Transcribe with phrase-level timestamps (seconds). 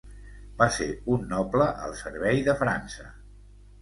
[0.61, 3.07] Va ser un noble al servei de França.